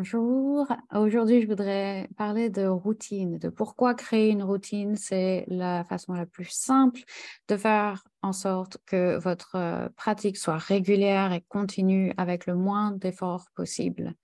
Bonjour. 0.00 0.66
Aujourd'hui, 0.94 1.42
je 1.42 1.46
voudrais 1.46 2.08
parler 2.16 2.48
de 2.48 2.64
routine, 2.64 3.36
de 3.36 3.50
pourquoi 3.50 3.92
créer 3.92 4.30
une 4.30 4.42
routine. 4.42 4.96
C'est 4.96 5.44
la 5.46 5.84
façon 5.84 6.14
la 6.14 6.24
plus 6.24 6.48
simple 6.48 7.02
de 7.48 7.58
faire 7.58 8.02
en 8.22 8.32
sorte 8.32 8.78
que 8.86 9.18
votre 9.18 9.56
euh, 9.56 9.90
pratique 9.96 10.38
soit 10.38 10.56
régulière 10.56 11.34
et 11.34 11.44
continue 11.50 12.14
avec 12.16 12.46
le 12.46 12.54
moins 12.54 12.92
d'efforts 12.92 13.50
possible. 13.54 14.14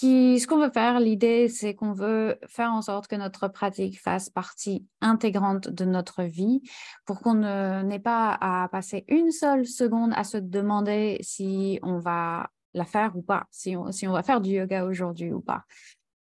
Ce 0.00 0.46
qu'on 0.46 0.60
veut 0.60 0.70
faire, 0.70 1.00
l'idée, 1.00 1.48
c'est 1.48 1.74
qu'on 1.74 1.92
veut 1.92 2.38
faire 2.46 2.72
en 2.72 2.82
sorte 2.82 3.08
que 3.08 3.16
notre 3.16 3.48
pratique 3.48 4.00
fasse 4.00 4.30
partie 4.30 4.86
intégrante 5.00 5.68
de 5.68 5.84
notre 5.84 6.22
vie 6.22 6.62
pour 7.06 7.18
qu'on 7.22 7.34
n'ait 7.82 7.98
pas 7.98 8.38
à 8.40 8.68
passer 8.68 9.04
une 9.08 9.32
seule 9.32 9.66
seconde 9.66 10.12
à 10.14 10.22
se 10.22 10.36
demander 10.36 11.18
si 11.22 11.80
on 11.82 11.98
va 11.98 12.50
la 12.78 12.84
faire 12.84 13.16
ou 13.16 13.22
pas, 13.22 13.46
si 13.50 13.76
on, 13.76 13.92
si 13.92 14.06
on 14.06 14.12
va 14.12 14.22
faire 14.22 14.40
du 14.40 14.50
yoga 14.50 14.84
aujourd'hui 14.84 15.32
ou 15.32 15.40
pas. 15.40 15.64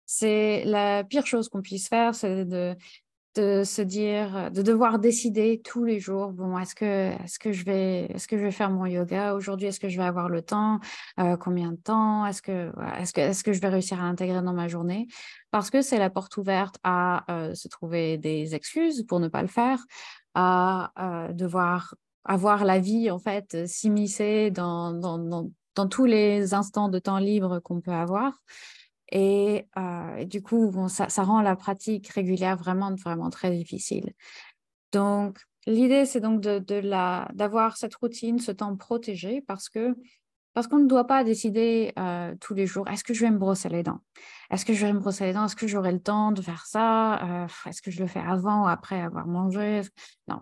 C'est 0.06 0.64
la 0.64 1.04
pire 1.04 1.26
chose 1.26 1.48
qu'on 1.48 1.62
puisse 1.62 1.88
faire, 1.88 2.14
c'est 2.14 2.44
de, 2.44 2.76
de 3.34 3.64
se 3.64 3.82
dire, 3.82 4.50
de 4.52 4.62
devoir 4.62 4.98
décider 4.98 5.60
tous 5.64 5.84
les 5.84 5.98
jours, 5.98 6.32
bon, 6.32 6.56
est-ce 6.58 6.74
que, 6.74 7.12
est-ce 7.24 7.38
que 7.38 7.52
je 7.52 7.64
vais, 7.64 8.06
est-ce 8.14 8.28
que 8.28 8.38
je 8.38 8.44
vais 8.44 8.52
faire 8.52 8.70
mon 8.70 8.86
yoga 8.86 9.34
aujourd'hui, 9.34 9.68
est-ce 9.68 9.80
que 9.80 9.88
je 9.88 9.98
vais 9.98 10.04
avoir 10.06 10.28
le 10.28 10.42
temps, 10.42 10.78
euh, 11.18 11.36
combien 11.36 11.72
de 11.72 11.76
temps, 11.76 12.26
est-ce 12.26 12.42
que, 12.42 12.70
est-ce 12.98 13.12
que, 13.12 13.20
est-ce 13.20 13.42
que 13.42 13.52
je 13.52 13.60
vais 13.60 13.68
réussir 13.68 14.00
à 14.00 14.04
l'intégrer 14.04 14.40
dans 14.40 14.52
ma 14.52 14.68
journée, 14.68 15.08
parce 15.50 15.70
que 15.70 15.82
c'est 15.82 15.98
la 15.98 16.10
porte 16.10 16.36
ouverte 16.36 16.78
à 16.84 17.24
euh, 17.30 17.54
se 17.54 17.66
trouver 17.68 18.18
des 18.18 18.54
excuses 18.54 19.04
pour 19.04 19.18
ne 19.18 19.28
pas 19.28 19.42
le 19.42 19.48
faire, 19.48 19.84
à 20.34 20.92
euh, 20.98 21.32
devoir 21.32 21.94
avoir 22.24 22.64
la 22.64 22.78
vie 22.78 23.10
en 23.10 23.18
fait 23.18 23.66
s'immiscer 23.66 24.50
dans, 24.50 24.92
dans, 24.92 25.18
dans, 25.18 25.50
dans 25.74 25.88
tous 25.88 26.04
les 26.04 26.54
instants 26.54 26.88
de 26.88 26.98
temps 26.98 27.18
libre 27.18 27.60
qu'on 27.60 27.80
peut 27.80 27.92
avoir. 27.92 28.40
Et, 29.12 29.68
euh, 29.76 30.24
du 30.24 30.42
coup, 30.42 30.70
bon, 30.70 30.88
ça, 30.88 31.06
rend 31.22 31.42
la 31.42 31.56
pratique 31.56 32.08
régulière 32.08 32.56
vraiment, 32.56 32.94
vraiment 32.94 33.30
très 33.30 33.50
difficile. 33.50 34.12
Donc, 34.92 35.38
l'idée, 35.66 36.04
c'est 36.04 36.20
donc 36.20 36.40
de, 36.40 36.58
d'avoir 37.34 37.76
cette 37.76 37.94
routine, 37.94 38.38
ce 38.38 38.52
temps 38.52 38.76
protégé, 38.76 39.42
parce 39.42 39.68
que 39.68 39.94
parce 40.54 40.68
qu'on 40.68 40.78
ne 40.78 40.86
doit 40.86 41.08
pas 41.08 41.24
décider 41.24 41.92
euh, 41.98 42.32
tous 42.40 42.54
les 42.54 42.64
jours, 42.64 42.88
est-ce 42.88 43.02
que 43.02 43.12
je 43.12 43.24
vais 43.24 43.30
me 43.32 43.38
brosser 43.38 43.68
les 43.68 43.82
dents? 43.82 43.98
Est-ce 44.50 44.64
que 44.64 44.72
je 44.72 44.86
vais 44.86 44.92
me 44.92 45.00
brosser 45.00 45.24
les 45.26 45.32
dents? 45.32 45.46
Est-ce 45.46 45.56
que 45.56 45.66
j'aurai 45.66 45.90
le 45.90 46.00
temps 46.00 46.30
de 46.30 46.40
faire 46.40 46.64
ça? 46.66 47.42
Euh, 47.42 47.46
Est-ce 47.66 47.82
que 47.82 47.90
je 47.90 48.00
le 48.00 48.06
fais 48.06 48.20
avant 48.20 48.62
ou 48.62 48.68
après 48.68 49.00
avoir 49.00 49.26
mangé? 49.26 49.80
Non, 50.28 50.40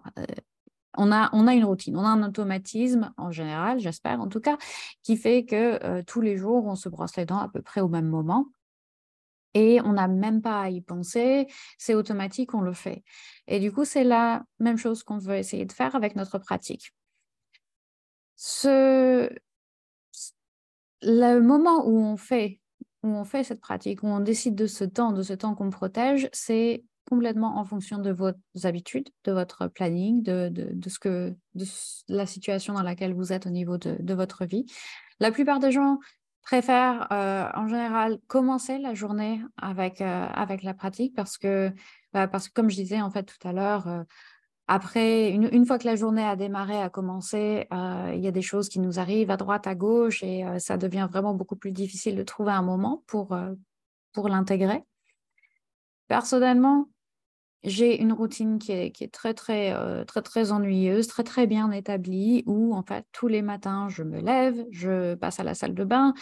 on 0.96 1.12
a, 1.12 1.30
on 1.32 1.46
a 1.46 1.54
une 1.54 1.64
routine, 1.64 1.96
on 1.96 2.04
a 2.04 2.08
un 2.08 2.22
automatisme 2.22 3.12
en 3.16 3.30
général, 3.30 3.80
j'espère 3.80 4.20
en 4.20 4.28
tout 4.28 4.40
cas, 4.40 4.58
qui 5.02 5.16
fait 5.16 5.44
que 5.44 5.82
euh, 5.84 6.02
tous 6.06 6.20
les 6.20 6.36
jours, 6.36 6.66
on 6.66 6.74
se 6.74 6.88
brosse 6.88 7.16
les 7.16 7.24
dents 7.24 7.38
à 7.38 7.48
peu 7.48 7.62
près 7.62 7.80
au 7.80 7.88
même 7.88 8.08
moment. 8.08 8.46
Et 9.54 9.80
on 9.82 9.92
n'a 9.92 10.08
même 10.08 10.40
pas 10.40 10.62
à 10.62 10.70
y 10.70 10.80
penser, 10.80 11.46
c'est 11.76 11.94
automatique, 11.94 12.54
on 12.54 12.62
le 12.62 12.72
fait. 12.72 13.04
Et 13.46 13.60
du 13.60 13.70
coup, 13.70 13.84
c'est 13.84 14.04
la 14.04 14.44
même 14.60 14.78
chose 14.78 15.02
qu'on 15.02 15.18
veut 15.18 15.36
essayer 15.36 15.66
de 15.66 15.72
faire 15.72 15.94
avec 15.94 16.16
notre 16.16 16.38
pratique. 16.38 16.94
Ce... 18.36 19.30
Le 21.02 21.40
moment 21.40 21.86
où 21.86 21.98
on 21.98 22.16
fait 22.16 22.60
où 23.02 23.08
on 23.08 23.24
fait 23.24 23.44
cette 23.44 23.60
pratique, 23.60 24.02
où 24.02 24.06
on 24.06 24.20
décide 24.20 24.54
de 24.54 24.66
ce 24.66 24.84
temps, 24.84 25.12
de 25.12 25.22
ce 25.22 25.32
temps 25.32 25.54
qu'on 25.54 25.70
protège, 25.70 26.28
c'est 26.32 26.84
complètement 27.12 27.58
en 27.58 27.64
fonction 27.66 27.98
de 27.98 28.10
vos 28.10 28.30
habitudes, 28.64 29.10
de 29.24 29.32
votre 29.32 29.66
planning, 29.68 30.22
de, 30.22 30.48
de, 30.50 30.88
ce 30.88 30.98
que, 30.98 31.36
de 31.54 31.66
la 32.08 32.24
situation 32.24 32.72
dans 32.72 32.82
laquelle 32.82 33.12
vous 33.12 33.34
êtes 33.34 33.46
au 33.46 33.50
niveau 33.50 33.76
de, 33.76 33.98
de 34.00 34.14
votre 34.14 34.46
vie. 34.46 34.64
La 35.20 35.30
plupart 35.30 35.58
des 35.58 35.72
gens 35.72 35.98
préfèrent 36.40 37.12
euh, 37.12 37.50
en 37.54 37.68
général 37.68 38.18
commencer 38.28 38.78
la 38.78 38.94
journée 38.94 39.42
avec, 39.58 40.00
euh, 40.00 40.26
avec 40.32 40.62
la 40.62 40.72
pratique 40.72 41.14
parce 41.14 41.36
que, 41.36 41.70
bah, 42.14 42.28
parce 42.28 42.48
que, 42.48 42.54
comme 42.54 42.70
je 42.70 42.76
disais 42.76 43.02
en 43.02 43.10
fait 43.10 43.24
tout 43.24 43.46
à 43.46 43.52
l'heure, 43.52 43.86
euh, 43.88 44.04
après, 44.66 45.28
une, 45.32 45.50
une, 45.52 45.66
fois 45.66 45.78
que 45.78 45.86
la 45.86 45.96
journée 45.96 46.24
a 46.24 46.34
démarré, 46.34 46.80
a 46.80 46.88
commencé, 46.88 47.66
il 47.70 48.20
y 48.20 48.26
a 48.26 48.30
des 48.30 48.40
choses 48.40 48.70
qui 48.70 48.80
nous 48.80 48.98
arrivent 48.98 49.30
à 49.30 49.36
droite, 49.36 49.66
à 49.66 49.74
gauche 49.74 50.22
et 50.22 50.46
ça 50.60 50.78
devient 50.78 51.08
vraiment 51.10 51.34
beaucoup 51.34 51.56
plus 51.56 51.72
difficile 51.72 52.16
de 52.16 52.22
trouver 52.22 52.52
un 52.52 52.62
moment 52.62 53.02
pour, 53.06 53.36
pour 54.12 54.28
l'intégrer. 54.30 54.82
Personnellement, 56.08 56.88
j'ai 57.64 58.00
une 58.00 58.12
routine 58.12 58.58
qui 58.58 58.72
est, 58.72 58.90
qui 58.90 59.08
très, 59.08 59.34
très, 59.34 59.72
euh, 59.72 60.04
très, 60.04 60.22
très 60.22 60.50
ennuyeuse, 60.50 61.06
très, 61.06 61.22
très 61.22 61.46
bien 61.46 61.70
établie, 61.70 62.42
où 62.46 62.74
en 62.74 62.82
fait, 62.82 63.06
tous 63.12 63.28
les 63.28 63.42
matins, 63.42 63.88
je 63.88 64.02
me 64.02 64.20
lève, 64.20 64.64
je 64.70 65.14
passe 65.14 65.38
à 65.38 65.44
la 65.44 65.54
salle 65.54 65.74
de 65.74 65.84
bain, 65.84 66.14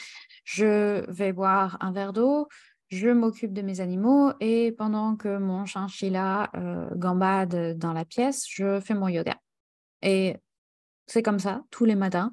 je 0.45 1.05
vais 1.11 1.33
boire 1.33 1.79
un 1.81 1.93
verre 1.93 2.13
d'eau, 2.13 2.49
je 2.89 3.09
m'occupe 3.09 3.53
de 3.53 3.63
mes 3.63 3.81
animaux 3.81 4.33
et 4.41 4.73
pendant 4.73 5.17
que 5.17 5.39
mon 5.39 5.65
chinchilla 5.65 6.51
euh, 6.57 6.91
gambade 6.97 7.79
dans 7.79 7.93
la 7.93 8.05
pièce, 8.05 8.45
je 8.49 8.81
fais 8.81 8.95
mon 8.95 9.09
yoga. 9.09 9.37
Et 10.03 10.37
c'est 11.07 11.23
comme 11.23 11.39
ça, 11.39 11.63
tous 11.71 11.85
les 11.85 11.95
matins. 11.95 12.31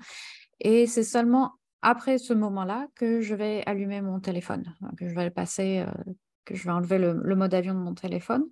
Et 0.59 0.87
c'est 0.87 1.03
seulement 1.03 1.53
après 1.81 2.17
ce 2.17 2.33
moment-là 2.33 2.87
que 2.95 3.21
je 3.21 3.35
vais 3.35 3.63
allumer 3.67 4.01
mon 4.01 4.19
téléphone, 4.19 4.73
que 4.97 5.07
je 5.07 5.15
vais 5.15 5.25
le 5.25 5.31
passer, 5.31 5.85
euh, 5.87 6.11
que 6.43 6.55
je 6.55 6.63
vais 6.63 6.71
enlever 6.71 6.97
le, 6.97 7.21
le 7.23 7.35
mode 7.35 7.53
avion 7.53 7.73
de 7.73 7.79
mon 7.79 7.93
téléphone 7.93 8.43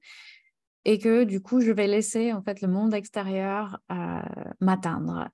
et 0.85 0.99
que 0.99 1.23
du 1.23 1.41
coup, 1.41 1.61
je 1.61 1.71
vais 1.71 1.87
laisser 1.87 2.31
en 2.31 2.41
fait 2.41 2.61
le 2.61 2.67
monde 2.67 2.93
extérieur 2.93 3.79
euh, 3.91 4.21
m'atteindre. 4.61 5.27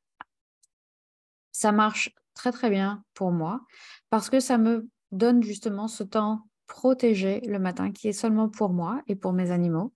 Ça 1.51 1.71
marche 1.71 2.09
très 2.33 2.51
très 2.51 2.69
bien 2.69 3.03
pour 3.13 3.31
moi 3.31 3.61
parce 4.09 4.29
que 4.29 4.39
ça 4.39 4.57
me 4.57 4.87
donne 5.11 5.43
justement 5.43 5.87
ce 5.87 6.03
temps 6.03 6.47
protégé 6.67 7.41
le 7.41 7.59
matin 7.59 7.91
qui 7.91 8.07
est 8.07 8.13
seulement 8.13 8.47
pour 8.47 8.69
moi 8.69 9.01
et 9.07 9.15
pour 9.15 9.33
mes 9.33 9.51
animaux, 9.51 9.93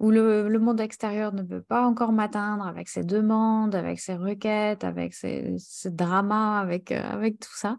où 0.00 0.10
le, 0.10 0.58
monde 0.58 0.80
extérieur 0.80 1.32
ne 1.32 1.42
peut 1.42 1.62
pas 1.62 1.86
encore 1.86 2.10
m'atteindre 2.10 2.66
avec 2.66 2.88
ses 2.88 3.04
demandes, 3.04 3.76
avec 3.76 4.00
ses 4.00 4.16
requêtes, 4.16 4.82
avec 4.82 5.14
ses, 5.14 5.54
ses 5.58 5.92
dramas, 5.92 6.58
avec, 6.58 6.90
euh, 6.90 7.00
avec 7.08 7.38
tout 7.38 7.54
ça. 7.54 7.78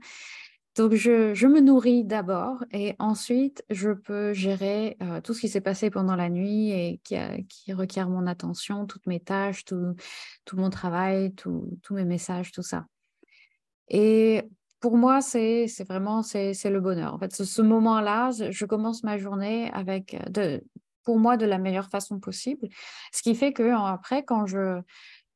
Donc, 0.79 0.93
je, 0.93 1.45
me 1.45 1.59
nourris 1.59 2.05
d'abord 2.05 2.63
et 2.71 2.95
ensuite, 2.99 3.65
je 3.69 3.91
peux 3.91 4.31
gérer 4.31 4.95
euh, 5.03 5.19
tout 5.19 5.33
ce 5.33 5.41
qui 5.41 5.49
s'est 5.49 5.59
passé 5.59 5.89
pendant 5.89 6.15
la 6.15 6.29
nuit 6.29 6.71
et 6.71 7.01
qui, 7.03 7.17
qui, 7.49 7.73
requiert 7.73 8.07
mon 8.07 8.25
attention, 8.27 8.85
toutes 8.85 9.05
mes 9.05 9.19
tâches, 9.19 9.65
tout, 9.65 9.93
mon 10.53 10.69
travail, 10.69 11.33
tous 11.33 11.67
mes 11.91 12.05
messages, 12.05 12.53
tout 12.53 12.61
ça. 12.61 12.85
Et 13.89 14.43
pour 14.79 14.95
moi, 14.95 15.19
c'est 15.19 15.65
vraiment 15.85 16.23
c'est 16.23 16.53
le 16.69 16.79
bonheur. 16.79 17.13
En 17.13 17.19
fait, 17.19 17.35
ce, 17.35 17.61
moment-là, 17.61 18.31
je 18.49 18.65
commence 18.65 19.03
ma 19.03 19.17
journée 19.17 19.69
avec, 19.73 20.15
de, 20.31 20.63
pour 21.03 21.19
moi, 21.19 21.35
de 21.35 21.45
la 21.45 21.57
meilleure 21.57 21.89
façon 21.89 22.21
possible. 22.21 22.69
Ce 23.11 23.21
qui 23.21 23.35
fait 23.35 23.51
que 23.51 23.69
après, 23.85 24.23
quand 24.23 24.45
je, 24.45 24.79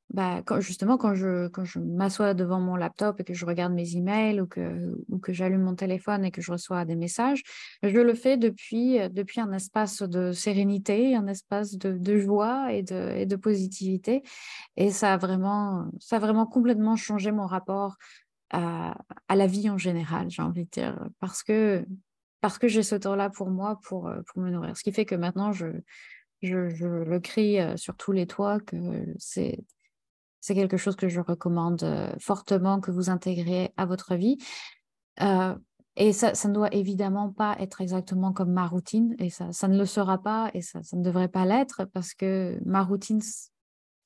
bah, 0.10 0.44
justement, 0.60 0.98
quand 0.98 1.16
je, 1.16 1.48
quand 1.48 1.66
je 1.66 1.80
m'assois 1.80 2.36
devant 2.36 2.60
mon 2.60 2.76
laptop 2.76 3.20
et 3.20 3.24
que 3.24 3.34
je 3.34 3.46
regarde 3.46 3.74
mes 3.74 3.96
emails 3.96 4.42
ou 4.42 4.46
que, 4.46 4.96
ou 5.10 5.18
que 5.18 5.34
j'allume 5.34 5.64
mon 5.64 5.76
téléphone 5.76 6.24
et 6.24 6.30
que 6.30 6.42
je 6.42 6.52
reçois 6.52 6.86
des 6.86 6.96
messages, 6.96 7.42
je 7.82 8.00
le 8.00 8.14
fais 8.14 8.38
depuis, 8.38 9.00
depuis 9.10 9.40
un 9.40 9.52
espace 9.54 10.04
de 10.04 10.32
sérénité, 10.32 11.16
un 11.16 11.26
espace 11.26 11.78
de, 11.78 11.98
de 11.98 12.18
joie 12.20 12.72
et 12.74 12.84
de, 12.84 13.14
et 13.18 13.26
de 13.26 13.36
positivité. 13.36 14.22
Et 14.78 14.92
ça 14.92 15.14
a, 15.14 15.18
vraiment, 15.18 15.88
ça 16.00 16.18
a 16.18 16.20
vraiment 16.20 16.46
complètement 16.46 16.96
changé 16.96 17.32
mon 17.32 17.48
rapport 17.48 17.96
à, 18.52 18.96
la 19.34 19.48
vie 19.48 19.68
en 19.72 19.80
général, 19.80 20.30
j'ai 20.30 20.44
envie 20.44 20.66
de 20.66 20.70
dire, 20.70 21.08
parce 21.20 21.42
que, 21.42 21.84
parce 22.40 22.60
que 22.60 22.68
j'ai 22.68 22.84
ce 22.84 22.94
temps-là 22.94 23.32
pour 23.32 23.50
moi, 23.50 23.80
pour, 23.82 24.12
pour 24.28 24.44
me 24.44 24.52
nourrir. 24.52 24.78
Ce 24.78 24.84
qui 24.84 24.92
fait 24.92 25.06
que 25.06 25.16
maintenant, 25.16 25.52
je, 25.54 25.66
je, 26.44 26.70
je 26.70 26.86
le 26.86 27.20
crie 27.20 27.58
sur 27.78 27.96
tous 27.96 28.12
les 28.12 28.28
toits 28.28 28.60
que 28.60 28.78
c'est 29.18 29.58
c'est 30.44 30.56
quelque 30.56 30.76
chose 30.76 30.98
que 30.98 31.08
je 31.08 31.22
recommande 31.22 31.84
euh, 31.84 32.12
fortement 32.20 32.82
que 32.82 32.92
vous 32.92 33.10
intégriez 33.10 33.72
à 33.78 33.86
votre 33.86 34.16
vie. 34.16 34.38
Euh, 35.22 35.56
et 35.96 36.12
ça, 36.12 36.36
ça, 36.36 36.50
ne 36.50 36.54
doit 36.54 36.74
évidemment 36.74 37.32
pas 37.32 37.56
être 37.60 37.80
exactement 37.80 38.34
comme 38.34 38.52
ma 38.52 38.68
routine, 38.68 39.16
et 39.20 39.30
ça, 39.30 39.54
ça 39.54 39.70
ne 39.70 39.78
le 39.78 39.86
sera 39.86 40.22
pas, 40.22 40.52
et 40.54 40.62
ça, 40.62 40.84
ça 40.84 40.98
ne 40.98 41.02
devrait 41.02 41.30
pas 41.30 41.46
l'être, 41.46 41.86
parce 41.86 42.14
que 42.14 42.60
ma 42.66 42.84
routine 42.84 43.22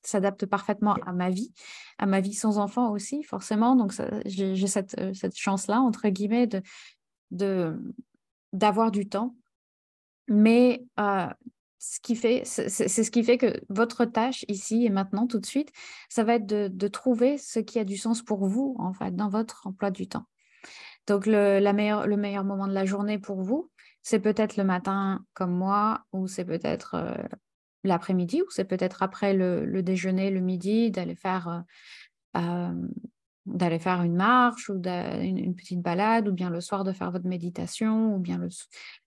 s'adapte 0.03 0.45
parfaitement 0.45 0.94
à 1.07 1.12
ma 1.12 1.31
vie, 1.31 1.51
à 1.97 2.06
ma 2.06 2.21
vie 2.21 2.35
sans 2.35 2.59
enfant 2.59 2.91
aussi, 2.91 3.23
forcément. 3.23 3.75
Donc, 3.75 3.94
j'ai 4.25 4.67
cette, 4.67 4.95
euh, 5.00 5.15
cette 5.15 5.35
chance-là, 5.35 5.81
entre 5.81 6.07
guillemets, 6.09 6.47
de 7.31 7.81
d'avoir 8.53 8.91
du 8.91 9.09
temps. 9.09 9.35
Mais 10.27 10.85
ce 11.89 12.00
qui 12.01 12.16
fait, 12.16 12.42
c'est 12.45 12.69
ce 12.69 13.12
qui 13.12 13.24
fait 13.24 13.38
que 13.38 13.62
votre 13.69 14.04
tâche 14.06 14.44
ici 14.50 14.86
et 14.86 14.89
maintenant, 14.89 15.25
tout 15.25 15.39
de 15.39 15.45
suite, 15.45 15.72
ça 16.10 16.24
va 16.24 16.36
être 16.36 16.45
de, 16.45 16.88
trouver 16.88 17.38
ce 17.38 17.60
qui 17.60 17.80
a 17.80 17.86
du 17.86 17.98
sens 17.98 18.22
pour 18.22 18.45
vous, 18.45 18.75
en 18.80 18.94
fait, 18.94 19.16
dans 19.16 19.30
votre 19.30 19.68
emploi 19.68 19.89
du 19.89 20.07
temps. 20.07 20.25
Donc, 21.06 21.25
le, 21.25 21.60
le 21.60 22.18
meilleur 22.18 22.44
moment 22.44 22.68
de 22.68 22.74
la 22.74 22.86
journée 22.86 23.19
pour 23.19 23.42
vous, 23.42 23.72
c'est 24.01 24.19
peut-être 24.19 24.57
le 24.57 24.63
matin 24.66 25.25
comme 25.34 25.54
moi, 25.54 26.06
ou 26.12 26.28
c'est 26.28 26.45
peut-être 26.45 26.95
euh, 26.95 27.24
l'après-midi, 27.84 28.42
ou 28.42 28.50
c'est 28.50 28.66
peut-être 28.66 29.01
après 29.01 29.34
le, 29.34 29.81
déjeuner, 29.81 30.30
le 30.30 30.42
midi, 30.42 30.92
d'aller 30.92 31.16
faire 31.16 31.48
euh, 31.48 32.42
euh, 32.42 32.88
d'aller 33.47 33.79
faire 33.79 34.03
une 34.03 34.15
marche 34.15 34.69
ou 34.69 34.75
une, 34.75 35.55
petite 35.55 35.81
balade, 35.81 36.27
ou 36.27 36.33
bien 36.33 36.49
le 36.49 36.61
soir 36.61 36.83
de 36.83 36.91
faire 36.91 37.11
votre 37.11 37.25
méditation, 37.25 38.15
ou 38.15 38.19
bien 38.19 38.38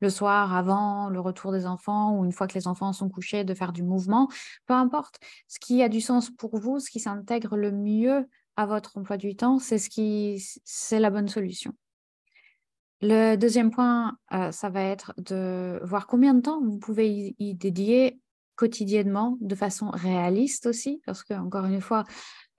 le, 0.00 0.08
soir 0.08 0.54
avant 0.56 1.08
le 1.08 1.20
retour 1.20 1.52
des 1.52 1.66
enfants, 1.66 2.16
ou 2.16 2.25
une 2.25 2.32
fois 2.32 2.46
que 2.46 2.54
les 2.54 2.66
enfants 2.66 2.92
sont 2.92 3.08
couchés, 3.08 3.44
de 3.44 3.54
faire 3.54 3.72
du 3.72 3.82
mouvement. 3.82 4.28
Peu 4.66 4.75
importe. 4.75 5.20
Ce 5.48 5.60
qui 5.60 5.82
a 5.82 5.88
du 5.88 6.00
sens 6.00 6.31
pour 6.31 6.58
vous, 6.58 6.81
ce 6.81 6.90
qui 6.90 7.00
s'intègre 7.00 7.56
le 7.56 7.70
mieux 7.70 8.26
à 8.56 8.66
votre 8.66 8.98
emploi 8.98 9.16
du 9.16 9.37
temps, 9.37 9.58
c'est 9.58 9.78
ce 9.78 10.96
la 10.96 11.10
bonne 11.10 11.28
solution. 11.28 11.72
Le 13.02 13.36
deuxième 13.36 13.70
point, 13.70 14.19
euh, 14.32 14.52
ça 14.52 14.69
va 14.69 14.82
être 14.82 15.14
de 15.16 15.81
voir 15.82 16.06
combien 16.06 16.34
de 16.34 16.40
temps 16.43 16.60
vous 16.62 16.78
pouvez 16.78 17.34
y, 17.38 17.54
dédier 17.54 18.20
quotidiennement 18.56 19.38
de 19.40 19.54
façon 19.54 19.88
réaliste 19.88 20.66
aussi, 20.66 21.00
parce 21.06 21.25
que 21.25 21.32
encore 21.32 21.64
une 21.64 21.81
fois, 21.81 22.04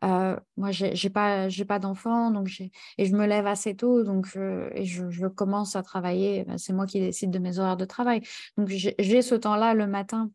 euh, 0.03 0.35
moi 0.57 0.71
j'ai 0.71 1.09
pas 1.09 1.47
j'ai 1.47 1.65
pas 1.65 1.77
d'enfant 1.77 2.31
donc 2.31 2.49
et 2.97 3.05
je 3.05 3.15
me 3.15 3.27
lève 3.27 3.45
assez 3.45 3.75
tôt 3.75 4.03
donc 4.03 4.25
je, 4.25 4.69
et 4.75 4.85
je, 4.85 5.27
commence 5.27 5.75
à 5.75 5.83
travailler. 5.83 6.43
Ben, 6.45 6.57
c'est 6.57 6.73
moi 6.73 6.87
qui 6.87 6.99
décide 6.99 7.31
de 7.31 7.39
mes 7.39 7.59
horaires 7.59 7.77
de 7.77 7.85
travail, 7.85 8.21
donc 8.57 8.67
j'ai 8.69 9.21
ce 9.21 9.35
temps-là 9.35 9.73
le 9.73 9.87
matin 9.87 10.31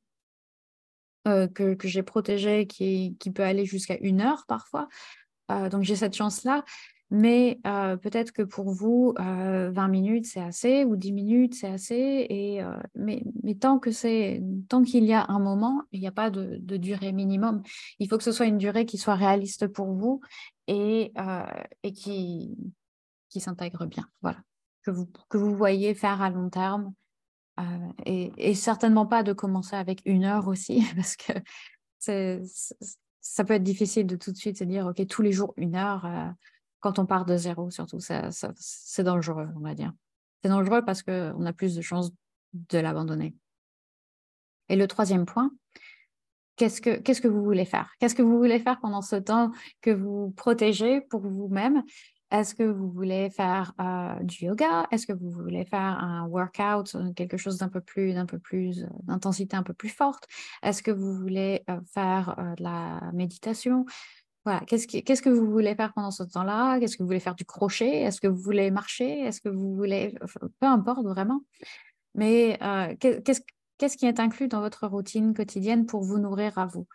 euh, 1.26 1.48
que, 1.48 1.74
que 1.74 1.88
j'ai 1.88 2.02
protégé 2.02 2.66
qui, 2.66 3.16
qui 3.18 3.30
peut 3.32 3.42
aller 3.42 3.64
jusqu'à 3.64 3.98
une 4.00 4.20
heure 4.20 4.44
parfois. 4.46 4.88
donc 5.48 5.82
j'ai 5.82 5.96
cette 5.96 6.14
chance-là. 6.14 6.64
Mais 7.10 7.60
peut-être 7.62 8.32
que 8.32 8.42
pour 8.42 8.72
vous, 8.72 9.14
20 9.16 9.88
minutes, 9.88 10.26
c'est 10.26 10.40
assez, 10.40 10.84
ou 10.84 10.96
10 10.96 11.12
minutes, 11.12 11.54
c'est 11.54 11.68
assez. 11.68 12.26
Et, 12.28 12.60
mais, 12.94 13.22
mais, 13.42 13.54
tant 13.54 13.78
que 13.78 13.92
c'est, 13.92 14.42
tant 14.68 14.82
qu'il 14.82 15.04
y 15.04 15.12
a 15.12 15.24
un 15.28 15.38
moment, 15.38 15.82
il 15.92 16.00
n'y 16.00 16.08
a 16.08 16.12
pas 16.12 16.30
de, 16.30 16.58
durée 16.76 17.12
minimum. 17.12 17.62
Il 18.00 18.08
faut 18.08 18.18
que 18.18 18.24
ce 18.24 18.32
soit 18.32 18.46
une 18.46 18.58
durée 18.58 18.86
qui 18.86 18.98
soit 18.98 19.14
réaliste 19.14 19.68
pour 19.68 19.92
vous 19.92 20.20
et, 20.66 21.12
et 21.84 21.92
qui, 21.92 22.56
qui 23.28 23.40
s'intègre 23.40 23.86
bien. 23.86 24.08
Voilà. 24.22 24.38
Que 24.82 24.90
vous, 24.90 25.08
que 25.28 25.38
vous 25.38 25.54
voyez 25.54 25.94
faire 25.94 26.22
à 26.22 26.30
long 26.30 26.48
terme. 26.48 26.92
Et, 28.04 28.54
certainement 28.54 29.06
pas 29.06 29.22
de 29.22 29.32
commencer 29.32 29.76
avec 29.76 30.02
une 30.04 30.24
heure 30.24 30.48
aussi, 30.48 30.84
parce 30.96 31.16
que 31.16 31.32
ça 33.20 33.44
peut 33.44 33.54
être 33.54 33.62
difficile 33.62 34.06
de 34.06 34.16
tout 34.16 34.32
de 34.32 34.36
suite 34.36 34.58
se 34.58 34.64
dire, 34.64 34.86
OK, 34.86 35.06
tous 35.06 35.22
les 35.22 35.32
jours, 35.32 35.54
une 35.56 35.76
heure 35.76 36.34
quand 36.80 36.98
on 36.98 37.06
part 37.06 37.24
de 37.24 37.36
zéro, 37.36 37.70
surtout, 37.70 38.00
ça, 38.00 38.30
c'est 38.54 39.04
dangereux, 39.04 39.48
on 39.56 39.60
va 39.60 39.74
dire. 39.74 39.92
C'est 40.42 40.50
dangereux 40.50 40.84
parce 40.84 41.02
qu'on 41.02 41.46
a 41.46 41.52
plus 41.52 41.74
de 41.74 41.82
chances 41.82 42.10
de 42.52 42.78
l'abandonner. 42.78 43.34
Et 44.68 44.76
le 44.76 44.86
troisième 44.86 45.26
point, 45.26 45.50
qu'est-ce 46.56 46.80
que, 46.80 46.96
qu'est-ce 46.98 47.20
que 47.20 47.28
vous 47.28 47.44
voulez 47.44 47.64
faire? 47.64 47.94
Qu'est-ce 47.98 48.14
que 48.14 48.22
vous 48.22 48.38
voulez 48.38 48.58
faire 48.58 48.78
pendant 48.80 49.02
ce 49.02 49.16
temps 49.16 49.50
que 49.80 49.90
vous 49.90 50.32
protégez 50.36 51.00
pour 51.00 51.20
vous-même? 51.20 51.82
Est-ce 52.32 52.56
que 52.56 52.64
vous 52.64 52.90
voulez 52.90 53.30
faire 53.30 53.72
euh, 53.80 54.20
du 54.22 54.46
yoga? 54.46 54.88
Est-ce 54.90 55.06
que 55.06 55.12
vous 55.12 55.30
voulez 55.30 55.64
faire 55.64 55.80
un 55.80 56.26
workout, 56.26 56.96
euh, 56.96 57.12
quelque 57.12 57.36
chose 57.36 57.58
d'un 57.58 57.68
peu 57.68 57.80
plus, 57.80 58.14
d'un 58.14 58.26
peu 58.26 58.40
plus, 58.40 58.82
euh, 58.82 58.88
d'intensité 59.04 59.56
un 59.56 59.62
peu 59.62 59.74
plus 59.74 59.90
forte? 59.90 60.26
Est-ce 60.62 60.82
que 60.82 60.90
vous 60.90 61.14
voulez 61.14 61.64
faire 61.94 62.34
de 62.58 62.62
la 62.64 63.00
méditation? 63.12 63.86
Qu'est-ce 64.66 65.22
que, 65.22 65.28
vous 65.28 65.50
voulez 65.50 65.74
faire 65.74 65.92
pendant 65.92 66.10
ce 66.10 66.22
temps-là? 66.22 66.78
Qu'est-ce 66.78 66.96
que 66.96 67.02
vous 67.02 67.08
voulez 67.08 67.20
faire 67.20 67.34
du 67.34 67.44
crochet? 67.44 68.02
Est-ce 68.02 68.20
que 68.20 68.28
vous 68.28 68.40
voulez 68.40 68.70
marcher? 68.70 69.20
Est-ce 69.20 69.40
que 69.40 69.48
vous 69.48 69.74
voulez... 69.74 70.14
peu 70.60 70.66
importe 70.66 71.04
vraiment. 71.04 71.42
Mais 72.14 72.58
euh, 72.62 72.94
qu'est-ce, 72.98 73.96
qui 73.96 74.06
est 74.06 74.20
inclus 74.20 74.48
dans 74.48 74.60
votre 74.60 74.86
routine 74.86 75.34
quotidienne 75.34 75.86
pour 75.86 76.02
vous 76.02 76.18
nourrir 76.18 76.58
à 76.58 76.66
vous? 76.66 76.86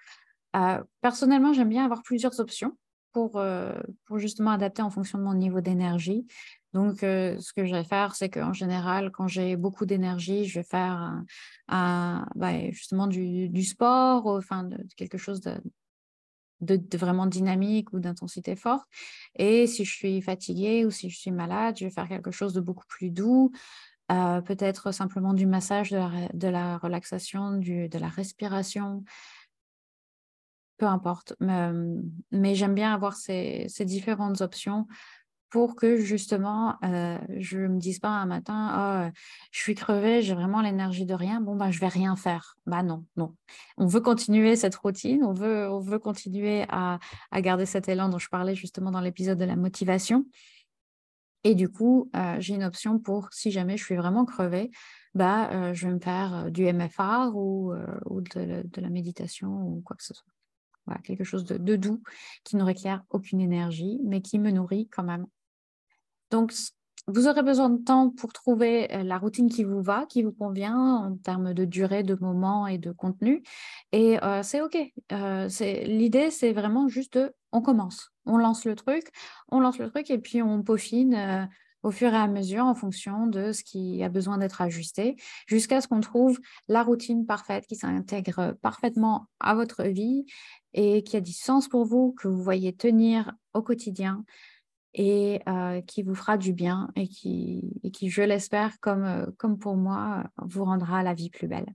Euh, 0.55 0.81
Personnellement, 1.01 1.53
j'aime 1.53 1.69
bien 1.69 1.85
avoir 1.85 2.03
plusieurs 2.03 2.39
options 2.39 2.77
pour, 3.13 3.37
euh, 3.37 3.73
pour 4.05 4.17
justement 4.17 4.51
adapter 4.51 4.81
en 4.81 4.89
fonction 4.89 5.17
de 5.17 5.23
mon 5.23 5.33
niveau 5.33 5.61
d'énergie. 5.61 6.25
Donc, 6.73 6.99
ce 7.01 7.53
que 7.53 7.65
je 7.65 7.75
vais 7.75 7.83
faire, 7.83 8.15
c'est 8.15 8.29
qu'en 8.29 8.53
général, 8.53 9.11
quand 9.11 9.27
j'ai 9.27 9.57
beaucoup 9.57 9.85
d'énergie, 9.85 10.45
je 10.45 10.59
vais 10.59 10.63
faire 10.63 11.21
bah, 11.67 12.69
justement 12.71 13.07
du, 13.07 13.63
sport, 13.63 14.25
enfin 14.27 14.69
quelque 14.95 15.17
chose 15.17 15.41
de, 15.41 15.61
de, 16.61 16.79
vraiment 16.97 17.25
dynamique 17.25 17.91
ou 17.93 17.99
d'intensité 17.99 18.55
forte. 18.55 18.87
Et 19.35 19.67
si 19.67 19.85
je 19.85 19.93
suis 19.93 20.21
fatiguée 20.21 20.85
ou 20.85 20.91
si 20.91 21.09
je 21.09 21.17
suis 21.17 21.31
malade, 21.31 21.75
je 21.77 21.85
vais 21.85 21.91
faire 21.91 22.07
quelque 22.07 22.31
chose 22.31 22.53
de 22.53 22.61
beaucoup 22.61 22.85
plus 22.87 23.09
doux, 23.09 23.51
euh, 24.11 24.41
peut-être 24.41 24.91
simplement 24.91 25.33
du 25.33 25.45
massage, 25.45 25.89
de 25.91 25.97
la, 25.97 26.11
de 26.33 26.47
la 26.47 26.77
relaxation, 26.77 27.57
du, 27.57 27.89
de 27.89 27.97
la 27.97 28.09
respiration, 28.09 29.03
peu 30.77 30.85
importe. 30.85 31.35
Mais, 31.39 32.55
j'aime 32.55 32.75
bien 32.75 32.93
avoir 32.93 33.15
ces, 33.15 33.65
ces 33.69 33.85
différentes 33.85 34.41
options 34.41 34.87
pour 35.51 35.75
que 35.75 35.97
justement, 35.97 36.77
euh, 36.83 37.19
je 37.37 37.59
ne 37.59 37.67
me 37.67 37.77
dise 37.77 37.99
pas 37.99 38.07
un 38.07 38.25
matin, 38.25 39.09
oh, 39.11 39.17
je 39.51 39.59
suis 39.59 39.75
crevée, 39.75 40.21
j'ai 40.21 40.33
vraiment 40.33 40.61
l'énergie 40.61 41.05
de 41.05 41.13
rien, 41.13 41.41
bon, 41.41 41.57
bah, 41.57 41.69
je 41.71 41.79
vais 41.79 41.89
rien 41.89 42.15
faire. 42.15 42.55
Bah 42.65 42.83
non, 42.83 43.05
non. 43.17 43.35
On 43.77 43.85
veut 43.85 43.99
continuer 43.99 44.55
cette 44.55 44.75
routine, 44.75 45.25
on 45.25 45.33
veut, 45.33 45.69
on 45.69 45.81
veut 45.81 45.99
continuer 45.99 46.65
à, 46.69 46.99
à 47.31 47.41
garder 47.41 47.65
cet 47.65 47.89
élan 47.89 48.07
dont 48.07 48.17
je 48.17 48.29
parlais 48.29 48.55
justement 48.55 48.91
dans 48.91 49.01
l'épisode 49.01 49.37
de 49.37 49.43
la 49.43 49.57
motivation. 49.57 50.25
Et 51.43 51.53
du 51.53 51.67
coup, 51.67 52.09
euh, 52.15 52.37
j'ai 52.39 52.55
une 52.55 52.63
option 52.63 52.97
pour, 52.97 53.27
si 53.33 53.51
jamais 53.51 53.75
je 53.75 53.83
suis 53.83 53.95
vraiment 53.97 54.23
crevée, 54.23 54.71
bah, 55.15 55.51
euh, 55.51 55.73
je 55.73 55.85
vais 55.85 55.93
me 55.93 55.99
faire 55.99 56.49
du 56.49 56.63
MFR 56.63 57.35
ou, 57.35 57.73
ou 58.05 58.21
de, 58.21 58.63
la 58.77 58.89
méditation 58.89 59.49
ou 59.49 59.81
quoi 59.81 59.97
que 59.97 60.03
ce 60.03 60.13
soit. 60.13 60.31
Quelque 61.03 61.23
chose 61.23 61.45
de, 61.45 61.57
de 61.57 61.75
doux 61.75 62.01
qui 62.43 62.55
ne 62.55 62.63
requiert 62.63 63.03
aucune 63.09 63.39
énergie, 63.39 63.99
mais 64.03 64.21
qui 64.21 64.39
me 64.39 64.51
nourrit 64.51 64.87
quand 64.89 65.03
même 65.03 65.25
donc, 66.31 66.53
vous 67.07 67.27
aurez 67.27 67.41
besoin 67.43 67.69
de 67.69 67.83
temps 67.83 68.09
pour 68.09 68.31
trouver 68.31 68.93
euh, 68.93 69.03
la 69.03 69.17
routine 69.17 69.49
qui 69.49 69.63
vous 69.63 69.81
va, 69.81 70.05
qui 70.05 70.23
vous 70.23 70.31
convient 70.31 70.77
en 70.77 71.17
termes 71.17 71.53
de 71.53 71.65
durée, 71.65 72.03
de 72.03 72.15
moment 72.15 72.67
et 72.67 72.77
de 72.77 72.91
contenu. 72.91 73.43
Et 73.91 74.21
euh, 74.23 74.43
c'est 74.43 74.61
OK. 74.61 74.77
Euh, 75.11 75.49
l'idée, 75.85 76.31
c'est 76.31 76.53
vraiment 76.53 76.87
juste 76.87 77.19
on 77.51 77.61
commence, 77.61 78.11
on 78.25 78.37
lance 78.37 78.65
le 78.65 78.75
truc, 78.75 79.11
on 79.49 79.59
lance 79.59 79.79
le 79.79 79.89
truc 79.89 80.09
et 80.09 80.19
puis 80.19 80.41
on 80.41 80.63
peaufine 80.63 81.49
au 81.83 81.91
fur 81.91 82.13
et 82.13 82.17
à 82.17 82.27
mesure 82.27 82.63
en 82.65 82.75
fonction 82.75 83.27
de 83.27 83.51
ce 83.51 83.63
qui 83.63 84.03
a 84.03 84.09
besoin 84.09 84.37
d'être 84.37 84.61
ajusté, 84.61 85.17
jusqu'à 85.47 85.81
ce 85.81 85.87
qu'on 85.87 85.99
trouve 85.99 86.39
la 86.69 86.83
routine 86.83 87.25
parfaite 87.25 87.65
qui 87.65 87.75
s'intègre 87.75 88.55
parfaitement 88.61 89.25
à 89.39 89.55
votre 89.55 89.83
vie 89.83 90.25
et 90.73 91.03
qui 91.03 91.17
a 91.17 91.21
du 91.21 91.33
sens 91.33 91.67
pour 91.67 91.83
vous, 91.83 92.13
que 92.13 92.27
vous 92.27 92.41
voyez 92.41 92.73
tenir 92.73 93.33
au 93.53 93.61
quotidien 93.61 94.23
et 94.93 95.41
euh, 95.47 95.81
qui 95.81 96.03
vous 96.03 96.15
fera 96.15 96.37
du 96.37 96.53
bien 96.53 96.89
et 96.95 97.07
qui, 97.07 97.71
et 97.83 97.91
qui 97.91 98.09
je 98.09 98.21
l'espère, 98.21 98.79
comme, 98.79 99.03
euh, 99.03 99.25
comme 99.37 99.57
pour 99.57 99.75
moi, 99.75 100.25
vous 100.37 100.65
rendra 100.65 101.03
la 101.03 101.13
vie 101.13 101.29
plus 101.29 101.47
belle. 101.47 101.67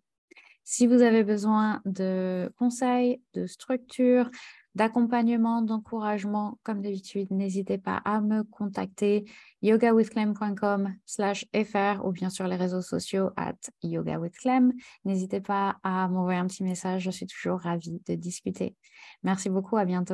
Si 0.64 0.86
vous 0.86 1.02
avez 1.02 1.22
besoin 1.22 1.80
de 1.84 2.52
conseils, 2.58 3.22
de 3.34 3.46
structure, 3.46 4.28
d'accompagnement, 4.74 5.62
d'encouragement, 5.62 6.58
comme 6.62 6.82
d'habitude, 6.82 7.30
n'hésitez 7.30 7.78
pas 7.78 7.96
à 8.04 8.20
me 8.20 8.42
contacter 8.42 9.24
yogawithclem.com 9.62 10.94
slash 11.06 11.46
fr 11.64 12.04
ou 12.04 12.12
bien 12.12 12.28
sur 12.28 12.46
les 12.46 12.56
réseaux 12.56 12.82
sociaux 12.82 13.30
at 13.36 13.56
yogawithclem. 13.82 14.72
N'hésitez 15.06 15.40
pas 15.40 15.76
à 15.82 16.08
m'envoyer 16.08 16.40
un 16.40 16.46
petit 16.46 16.62
message, 16.62 17.04
je 17.04 17.10
suis 17.10 17.26
toujours 17.26 17.60
ravie 17.60 18.02
de 18.06 18.14
discuter. 18.16 18.76
Merci 19.22 19.48
beaucoup, 19.48 19.78
à 19.78 19.86
bientôt. 19.86 20.04